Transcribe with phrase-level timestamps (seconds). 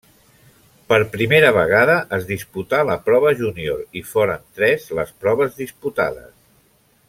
[0.91, 6.35] Per primera vegada es disputà la prova júnior i foren tres les proves disputades.